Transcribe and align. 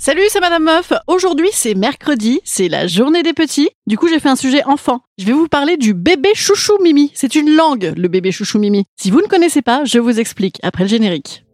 Salut, 0.00 0.22
c'est 0.28 0.38
Madame 0.38 0.62
Meuf. 0.62 0.92
Aujourd'hui, 1.08 1.48
c'est 1.52 1.74
mercredi, 1.74 2.40
c'est 2.44 2.68
la 2.68 2.86
journée 2.86 3.24
des 3.24 3.32
petits. 3.32 3.68
Du 3.88 3.98
coup, 3.98 4.06
j'ai 4.06 4.20
fait 4.20 4.28
un 4.28 4.36
sujet 4.36 4.62
enfant. 4.64 5.00
Je 5.18 5.24
vais 5.24 5.32
vous 5.32 5.48
parler 5.48 5.76
du 5.76 5.92
bébé 5.92 6.28
chouchou 6.36 6.78
Mimi. 6.80 7.10
C'est 7.14 7.34
une 7.34 7.50
langue, 7.56 7.92
le 7.96 8.06
bébé 8.06 8.30
chouchou 8.30 8.60
Mimi. 8.60 8.84
Si 8.94 9.10
vous 9.10 9.20
ne 9.20 9.26
connaissez 9.26 9.60
pas, 9.60 9.84
je 9.84 9.98
vous 9.98 10.20
explique 10.20 10.60
après 10.62 10.84
le 10.84 10.88
générique. 10.88 11.44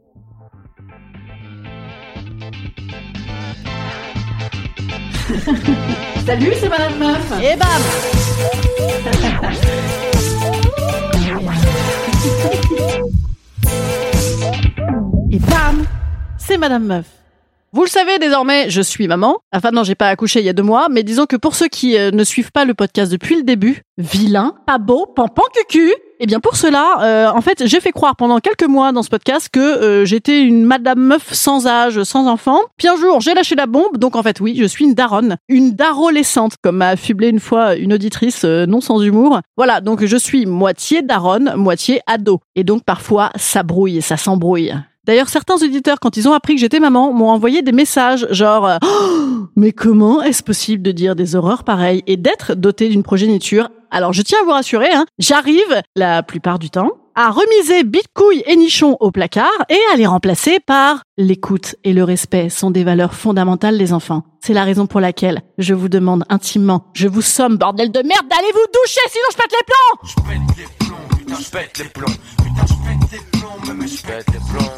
Salut, 6.27 6.53
c'est 6.61 6.69
Madame 6.69 6.99
Meuf. 6.99 7.33
Et 7.43 7.57
bam 7.57 7.83
Et 15.33 15.39
bam 15.39 15.87
C'est 16.37 16.59
Madame 16.59 16.85
Meuf. 16.85 17.24
Vous 17.75 17.83
le 17.83 17.89
savez 17.89 18.21
désormais, 18.21 18.71
je 18.71 18.81
suis 18.81 19.09
maman. 19.09 19.39
Enfin 19.53 19.73
non, 19.73 19.83
j'ai 19.83 19.97
pas 19.97 20.07
accouché 20.07 20.39
il 20.39 20.47
y 20.47 20.49
a 20.49 20.53
deux 20.53 20.63
mois, 20.63 20.87
mais 20.89 21.03
disons 21.03 21.27
que 21.27 21.35
pour 21.35 21.57
ceux 21.57 21.67
qui 21.67 21.99
euh, 21.99 22.13
ne 22.13 22.23
suivent 22.23 22.53
pas 22.53 22.65
le 22.65 22.73
podcast 22.73 23.11
depuis 23.11 23.35
le 23.35 23.43
début, 23.43 23.83
vilain, 23.99 24.55
pas 24.65 24.79
beau, 24.79 25.07
pampan 25.07 25.43
cucu. 25.53 25.93
Eh 26.21 26.27
bien 26.27 26.39
pour 26.39 26.55
cela, 26.55 26.99
euh, 27.03 27.37
en 27.37 27.41
fait, 27.41 27.67
j'ai 27.67 27.81
fait 27.81 27.91
croire 27.91 28.15
pendant 28.15 28.39
quelques 28.39 28.69
mois 28.69 28.93
dans 28.93 29.03
ce 29.03 29.09
podcast 29.09 29.49
que 29.53 29.59
euh, 29.59 30.05
j'étais 30.05 30.43
une 30.43 30.65
madame 30.65 31.01
meuf 31.01 31.33
sans 31.33 31.67
âge, 31.67 32.01
sans 32.05 32.29
enfant. 32.29 32.61
Puis 32.77 32.87
un 32.87 32.95
jour, 32.95 33.21
j'ai 33.21 33.35
lâché 33.35 33.57
la 33.57 33.67
bombe, 33.67 33.99
donc 33.99 34.15
en 34.15 34.23
fait 34.23 34.39
oui, 34.39 34.55
je 34.57 34.67
suis 34.67 34.85
une 34.85 34.95
daronne, 34.95 35.37
une 35.49 35.73
darolescente, 35.73 36.55
comme 36.63 36.77
m'a 36.77 36.91
affublé 36.91 37.27
une 37.27 37.41
fois 37.41 37.75
une 37.75 37.93
auditrice 37.93 38.45
non 38.45 38.83
sans 38.83 39.03
humour. 39.03 39.41
Voilà, 39.57 39.81
donc 39.81 40.05
je 40.05 40.17
suis 40.17 40.47
moitié 40.47 41.03
daronne, 41.03 41.55
moitié 41.57 42.03
ado. 42.07 42.39
Et 42.55 42.63
donc 42.63 42.85
parfois, 42.85 43.33
ça 43.35 43.65
brouille, 43.65 44.01
ça 44.01 44.17
s'embrouille. 44.17 44.73
D'ailleurs, 45.07 45.29
certains 45.29 45.57
auditeurs, 45.57 46.01
quand 46.01 46.17
ils 46.17 46.29
ont 46.29 46.33
appris 46.33 46.55
que 46.55 46.61
j'étais 46.61 46.81
maman, 46.81 47.13
m'ont 47.13 47.29
envoyé 47.29 47.63
des 47.63 47.73
messages 47.73 48.27
genre 48.31 48.67
euh, 48.67 48.79
Mais 49.57 49.73
comment 49.73 50.23
est-ce 50.23 50.43
possible 50.43 50.83
de 50.83 50.93
dire 50.93 51.15
des 51.15 51.37
horreurs 51.37 51.65
pareilles 51.65 52.03
et 52.07 52.17
d'être 52.17 52.55
doté 52.55 52.89
d'une 52.89 53.03
progéniture? 53.03 53.69
Alors, 53.91 54.13
je 54.13 54.23
tiens 54.23 54.39
à 54.41 54.45
vous 54.45 54.51
rassurer, 54.51 54.93
hein, 54.93 55.07
j'arrive, 55.19 55.83
la 55.95 56.23
plupart 56.23 56.59
du 56.59 56.71
temps, 56.71 56.91
à 57.15 57.31
remiser 57.31 57.85
bitcouille 57.85 58.43
et 58.47 58.57
nichon 58.57 58.97
au 58.99 59.13
placard 59.13 59.53
et 59.69 59.79
à 59.93 59.97
les 59.97 60.07
remplacer 60.07 60.59
par 60.59 61.03
l'écoute 61.17 61.77
et 61.85 61.93
le 61.93 62.03
respect 62.03 62.49
sont 62.49 62.73
des 62.73 62.83
valeurs 62.83 63.15
fondamentales 63.15 63.79
des 63.79 63.93
enfants. 63.93 64.25
C'est 64.41 64.55
la 64.55 64.65
raison 64.65 64.87
pour 64.87 65.01
laquelle 65.01 65.43
je 65.59 65.75
vous 65.75 65.89
demande 65.89 66.25
intimement, 66.29 66.87
je 66.93 67.07
vous 67.07 67.23
somme, 67.23 67.57
bordel 67.57 67.93
de 67.93 68.01
merde, 68.01 68.27
d'aller 68.29 68.53
vous 68.53 68.67
doucher 68.73 69.01
sinon 69.09 69.27
je 69.31 69.37
pète 69.37 69.53
les 69.53 69.65
plombs! 69.67 70.09
Je 70.09 70.15
pète 70.25 70.59
les 70.59 70.87
plombs, 70.87 71.39
je 71.39 71.51
pète 71.51 71.79
les 71.79 71.89
plombs, 71.91 72.44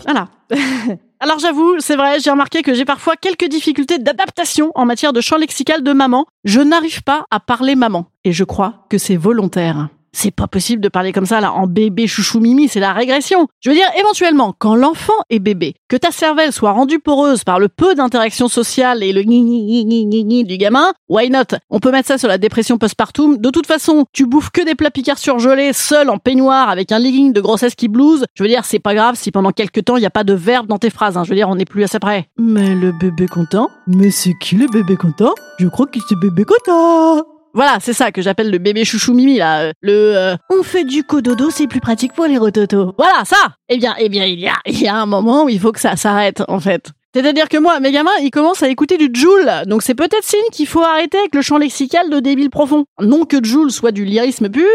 Voilà. 0.05 0.29
Alors 1.21 1.39
j'avoue, 1.39 1.77
c'est 1.81 1.97
vrai, 1.97 2.21
j'ai 2.21 2.31
remarqué 2.31 2.63
que 2.63 2.75
j'ai 2.75 2.85
parfois 2.85 3.17
quelques 3.17 3.49
difficultés 3.49 3.99
d'adaptation 3.99 4.71
en 4.75 4.85
matière 4.85 5.13
de 5.13 5.21
champ 5.21 5.39
lexical 5.39 5.83
de 5.83 5.93
maman. 5.93 6.27
Je 6.45 6.61
n'arrive 6.61 7.03
pas 7.03 7.25
à 7.31 7.41
parler 7.41 7.75
maman. 7.75 8.07
Et 8.25 8.33
je 8.33 8.45
crois 8.45 8.87
que 8.91 8.99
c'est 8.99 9.17
volontaire 9.17 9.89
c'est 10.17 10.31
pas 10.31 10.47
possible 10.47 10.81
de 10.81 10.89
parler 10.89 11.13
comme 11.13 11.27
ça 11.27 11.41
là 11.41 11.53
en 11.53 11.67
bébé 11.67 12.07
chouchou 12.07 12.41
mimi, 12.41 12.69
c'est 12.69 12.81
la 12.81 12.93
régression. 12.93 13.49
Je 13.61 13.71
veux 13.71 13.77
dire 13.77 13.89
éventuellement 13.99 14.55
quand 14.59 14.75
l'enfant 14.75 15.13
est 15.29 15.39
bébé, 15.39 15.75
que 15.89 15.97
ta 15.97 16.11
cervelle 16.11 16.53
soit 16.53 16.73
rendue 16.73 16.99
poreuse 16.99 17.45
par 17.45 17.59
le 17.59 17.69
peu 17.69 17.95
d'interaction 17.95 18.49
sociale 18.49 19.03
et 19.03 19.13
le 19.13 19.23
ni 19.23 19.43
ni 19.43 19.85
ni 19.85 20.07
ni 20.07 20.25
ni 20.25 20.45
du 20.45 20.57
gamin, 20.57 20.93
why 21.09 21.29
not? 21.29 21.59
On 21.69 21.81
peut 21.81 21.91
mettre 21.91 22.09
ça 22.09 22.19
sur 22.19 22.29
la 22.29 22.39
dépression 22.39 22.79
postpartum. 22.79 23.37
De 23.37 23.51
toute 23.51 23.67
façon, 23.67 24.07
tu 24.13 24.27
bouffes 24.27 24.51
que 24.51 24.65
des 24.65 24.75
plats 24.75 24.91
picards 24.91 25.19
surgelés, 25.19 25.73
seul 25.75 26.09
en 26.09 26.17
peignoir 26.17 26.71
avec 26.71 26.93
un 26.93 26.99
legging 26.99 27.35
de 27.35 27.41
grossesse 27.41 27.75
qui 27.75 27.89
blouse. 27.89 28.25
Je 28.35 28.43
veux 28.43 28.49
dire, 28.49 28.65
c'est 28.65 28.79
pas 28.79 28.95
grave 28.95 29.17
si 29.17 29.31
pendant 29.31 29.53
quelques 29.53 29.85
temps 29.85 29.97
il 29.97 30.03
y 30.03 30.07
a 30.07 30.11
pas 30.11 30.25
de 30.25 30.33
verbe 30.33 30.67
dans 30.67 30.79
tes 30.79 30.91
phrases. 30.91 31.19
Hein. 31.19 31.25
Je 31.25 31.31
veux 31.31 31.37
dire, 31.37 31.51
on 31.51 31.57
n'est 31.57 31.67
plus 31.67 31.85
assez 31.85 31.99
près. 31.99 32.29
Mais 32.39 32.75
le 32.75 32.93
bébé 32.93 33.27
content 33.27 33.69
Mais 33.87 34.11
c'est 34.11 34.35
qui 34.41 34.57
le 34.57 34.67
bébé 34.67 34.97
content? 34.97 35.35
Je 35.59 35.69
crois 35.69 35.87
que 35.87 35.99
c'est 36.09 36.19
bébé 36.19 36.45
content. 36.45 37.36
Voilà, 37.57 37.79
c'est 37.81 37.95
ça 37.95 38.13
que 38.13 38.21
j'appelle 38.21 38.51
le 38.51 38.59
bébé 38.59 38.85
chouchou 38.85 39.15
mimi 39.15 39.39
là. 39.39 39.61
Euh, 39.63 39.73
le 39.81 40.15
euh, 40.15 40.37
on 40.51 40.63
fait 40.63 40.85
du 40.85 41.05
cododo, 41.05 41.49
c'est 41.49 41.67
plus 41.67 41.81
pratique 41.81 42.13
pour 42.13 42.27
les 42.27 42.37
rototos. 42.37 42.93
Voilà, 42.99 43.25
ça. 43.25 43.57
Eh 43.71 43.79
bien, 43.79 43.95
eh 43.99 44.11
bien, 44.11 44.27
il 44.27 44.39
y 44.39 44.47
a 44.47 44.57
il 44.67 44.79
y 44.79 44.87
a 44.87 44.95
un 44.95 45.07
moment 45.07 45.45
où 45.45 45.49
il 45.49 45.59
faut 45.59 45.73
que 45.73 45.81
ça 45.81 45.97
s'arrête 45.97 46.43
en 46.49 46.61
fait. 46.61 46.91
C'est-à-dire 47.15 47.49
que 47.49 47.57
moi, 47.57 47.81
mes 47.81 47.93
gamins, 47.93 48.11
ils 48.21 48.31
commencent 48.31 48.63
à 48.63 48.69
écouter 48.69 48.99
du 48.99 49.09
Joule. 49.19 49.51
Donc 49.65 49.83
c'est 49.83 49.95
peut-être 49.95 50.23
signe 50.23 50.39
qu'il 50.53 50.67
faut 50.67 50.83
arrêter 50.83 51.17
avec 51.17 51.35
le 51.35 51.41
champ 51.41 51.57
lexical 51.57 52.11
de 52.11 52.21
débile 52.21 52.51
profond. 52.51 52.85
Non 53.01 53.25
que 53.25 53.43
Joule 53.43 53.71
soit 53.71 53.91
du 53.91 54.05
lyrisme 54.05 54.51
pur. 54.51 54.67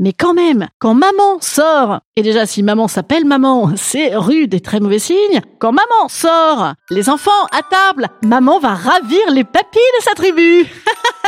Mais 0.00 0.12
quand 0.12 0.34
même, 0.34 0.68
quand 0.78 0.94
maman 0.94 1.40
sort, 1.40 2.00
et 2.16 2.22
déjà 2.22 2.46
si 2.46 2.62
maman 2.62 2.88
s'appelle 2.88 3.24
maman, 3.24 3.70
c'est 3.76 4.14
rude 4.16 4.54
et 4.54 4.60
très 4.60 4.80
mauvais 4.80 4.98
signe. 4.98 5.40
Quand 5.58 5.72
maman 5.72 6.08
sort, 6.08 6.74
les 6.90 7.08
enfants 7.08 7.30
à 7.52 7.62
table, 7.62 8.08
maman 8.22 8.58
va 8.58 8.74
ravir 8.74 9.30
les 9.30 9.44
papilles 9.44 9.82
de 9.98 10.02
sa 10.02 10.14
tribu. 10.14 10.66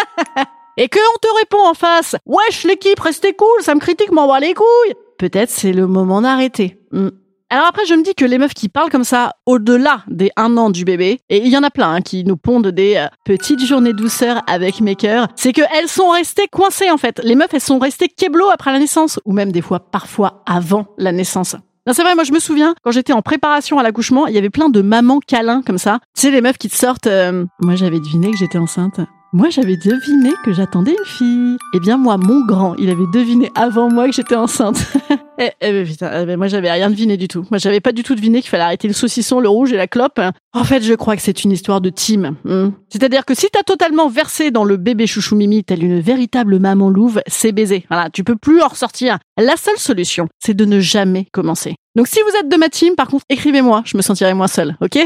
et 0.77 0.89
que 0.89 0.99
on 0.99 1.19
te 1.19 1.39
répond 1.39 1.67
en 1.67 1.75
face, 1.75 2.17
wesh 2.27 2.65
l'équipe, 2.65 3.01
restez 3.01 3.35
cool, 3.35 3.63
ça 3.63 3.75
me 3.75 3.81
critique, 3.81 4.13
m'envoie 4.13 4.41
les 4.41 4.55
couilles. 4.55 4.95
Peut-être 5.19 5.51
c'est 5.51 5.73
le 5.73 5.87
moment 5.87 6.23
d'arrêter. 6.23 6.79
Hmm. 6.93 7.11
Alors 7.49 7.67
après, 7.67 7.87
je 7.87 7.95
me 7.95 8.03
dis 8.03 8.15
que 8.15 8.25
les 8.25 8.39
meufs 8.39 8.55
qui 8.55 8.69
parlent 8.69 8.91
comme 8.91 9.05
ça, 9.05 9.35
au-delà 9.47 10.03
des 10.09 10.33
un 10.37 10.57
an 10.57 10.69
du 10.69 10.85
bébé, 10.85 11.21
et 11.29 11.39
il 11.39 11.49
y 11.49 11.57
en 11.57 11.63
a 11.63 11.71
plein 11.71 11.93
hein, 11.93 12.01
qui 12.01 12.25
nous 12.25 12.37
pondent 12.37 12.67
des 12.67 12.97
euh, 12.97 13.07
petites 13.25 13.65
journées 13.65 13.93
douceur 13.93 14.43
avec 14.49 14.81
mes 14.81 14.97
cœurs, 14.97 15.29
c'est 15.37 15.53
qu'elles 15.53 15.87
sont 15.87 16.09
restées 16.09 16.49
coincées 16.49 16.91
en 16.91 16.97
fait. 16.97 17.21
Les 17.23 17.37
meufs, 17.37 17.55
elles 17.55 17.61
sont 17.61 17.79
restées 17.79 18.09
keblo 18.09 18.49
après 18.53 18.73
la 18.73 18.81
naissance, 18.81 19.21
ou 19.25 19.33
même 19.33 19.53
des 19.53 19.63
fois, 19.63 19.79
parfois 19.79 20.43
avant 20.45 20.89
la 20.99 21.13
naissance. 21.13 21.55
Non, 21.87 21.93
c'est 21.93 22.03
vrai, 22.03 22.17
moi 22.17 22.25
je 22.25 22.33
me 22.33 22.41
souviens, 22.41 22.75
quand 22.83 22.91
j'étais 22.91 23.13
en 23.13 23.23
préparation 23.23 23.79
à 23.79 23.85
l'accouchement, 23.85 24.27
il 24.27 24.35
y 24.35 24.39
avait 24.39 24.51
plein 24.51 24.69
de 24.69 24.83
mamans 24.83 25.21
câlins 25.21 25.63
comme 25.65 25.79
ça. 25.79 26.01
Tu 26.17 26.23
sais, 26.23 26.31
les 26.33 26.41
meufs 26.41 26.59
qui 26.59 26.69
te 26.69 26.75
sortent... 26.75 27.07
Euh, 27.07 27.45
moi 27.61 27.77
j'avais 27.77 28.01
deviné 28.01 28.33
que 28.33 28.39
j'étais 28.39 28.59
enceinte. 28.59 28.99
Moi, 29.33 29.51
j'avais 29.51 29.77
deviné 29.77 30.33
que 30.45 30.53
j'attendais 30.53 30.93
une 30.93 31.05
fille. 31.05 31.59
Eh 31.75 31.81
bien, 31.81 31.99
moi, 31.99 32.17
mon 32.17 32.47
grand, 32.47 32.75
il 32.77 32.89
avait 32.89 33.05
deviné 33.13 33.51
avant 33.55 33.91
moi 33.91 34.07
que 34.07 34.13
j'étais 34.13 34.37
enceinte. 34.37 34.79
eh, 35.39 35.51
eh 35.61 35.85
putain, 35.85 36.27
eh, 36.29 36.37
moi, 36.37 36.49
j'avais 36.49 36.71
rien 36.71 36.91
deviné 36.91 37.17
du 37.17 37.29
tout. 37.29 37.47
Moi, 37.51 37.59
j'avais 37.59 37.81
pas 37.81 37.93
du 37.93 38.03
tout 38.03 38.15
deviné 38.15 38.41
qu'il 38.41 38.51
fallait 38.51 38.65
arrêter 38.65 38.89
le 38.89 38.95
saucisson, 38.95 39.41
le 39.41 39.49
rouge 39.49 39.73
et 39.73 39.77
la 39.77 39.87
clope. 39.87 40.21
En 40.53 40.65
fait, 40.65 40.83
je 40.83 40.95
crois 40.95 41.17
que 41.17 41.23
c'est 41.23 41.45
une 41.45 41.53
histoire 41.53 41.81
de 41.81 41.91
team. 41.91 42.37
Hmm. 42.45 42.71
C'est-à-dire 42.89 43.25
que 43.25 43.35
si 43.35 43.49
t'as 43.53 43.63
totalement 43.63 44.09
versé 44.09 44.51
dans 44.51 44.65
le 44.65 44.77
bébé 44.77 45.07
chouchou 45.07 45.37
mimi, 45.37 45.65
telle 45.65 45.85
une 45.85 46.01
véritable 46.01 46.59
maman 46.59 46.89
louve, 46.89 47.21
c'est 47.27 47.53
baiser. 47.53 47.85
Voilà, 47.91 48.11
tu 48.11 48.25
peux 48.25 48.37
plus 48.37 48.63
en 48.63 48.69
ressortir. 48.69 49.19
La 49.39 49.57
seule 49.57 49.79
solution, 49.79 50.29
c'est 50.39 50.55
de 50.55 50.65
ne 50.65 50.81
jamais 50.81 51.27
commencer. 51.33 51.77
Donc, 51.97 52.09
si 52.09 52.21
vous 52.21 52.37
êtes 52.39 52.49
de 52.49 52.57
ma 52.57 52.69
team, 52.69 52.95
par 52.95 53.09
contre, 53.09 53.25
écrivez-moi. 53.29 53.83
Je 53.85 53.97
me 53.97 54.03
sentirai 54.03 54.35
moins 54.35 54.49
seule, 54.49 54.77
ok? 54.81 54.99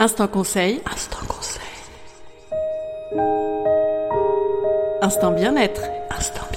Instant 0.00 0.26
conseil. 0.26 0.80
Instant 0.92 1.24
conseil. 1.28 1.62
Instant 5.02 5.32
bien-être. 5.32 5.82
Instant. 6.10 6.51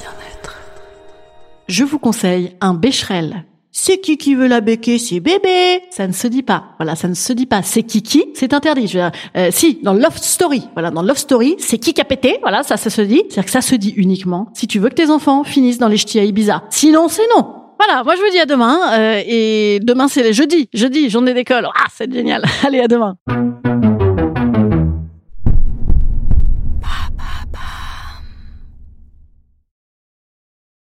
Je 1.68 1.84
vous 1.84 1.98
conseille 1.98 2.52
un 2.62 2.76
bécherel. 2.76 3.46
C'est 3.72 3.98
qui 3.98 4.18
qui 4.18 4.36
veut 4.36 4.48
la 4.48 4.62
béquer? 4.62 5.00
C'est 5.00 5.20
bébé. 5.20 5.82
Ça 5.90 6.08
ne 6.08 6.14
se 6.14 6.28
dit 6.28 6.44
pas. 6.44 6.64
Voilà, 6.80 6.96
ça 6.96 7.08
ne 7.08 7.14
se 7.14 7.34
dit 7.34 7.48
pas. 7.48 7.62
C'est 7.62 7.84
Kiki, 7.84 8.26
c'est 8.34 8.54
interdit. 8.54 8.88
Je 8.88 9.00
veux 9.00 9.04
dire, 9.04 9.12
euh, 9.36 9.50
si 9.52 9.80
dans 9.84 9.94
Love 9.94 10.18
Story, 10.18 10.62
voilà, 10.74 10.92
dans 10.92 11.02
Love 11.02 11.18
Story, 11.18 11.56
c'est 11.58 11.78
qui 11.78 11.94
qui 11.94 12.00
a 12.00 12.06
pété. 12.06 12.38
Voilà, 12.42 12.64
ça, 12.64 12.78
ça 12.78 12.90
se 12.90 13.02
dit. 13.02 13.24
C'est-à-dire 13.30 13.46
que 13.46 13.52
ça 13.52 13.62
se 13.62 13.76
dit 13.76 13.94
uniquement 13.98 14.48
si 14.54 14.68
tu 14.68 14.80
veux 14.80 14.90
que 14.90 14.96
tes 14.96 15.10
enfants 15.10 15.44
finissent 15.44 15.80
dans 15.80 15.90
les 15.90 15.98
ch'tis 15.98 16.20
à 16.20 16.24
Ibiza. 16.24 16.64
Sinon, 16.70 17.08
c'est 17.10 17.28
non. 17.36 17.48
Voilà, 17.78 18.04
moi 18.06 18.16
je 18.16 18.22
vous 18.22 18.32
dis 18.32 18.40
à 18.40 18.46
demain. 18.46 18.80
Euh, 18.94 19.22
et 19.26 19.80
demain 19.82 20.08
c'est 20.08 20.32
jeudi, 20.32 20.70
jeudi, 20.74 21.10
journée 21.10 21.34
d'école. 21.34 21.68
Ah, 21.76 21.88
c'est 21.94 22.12
génial. 22.14 22.44
Allez, 22.66 22.80
à 22.80 22.88
demain. 22.88 23.18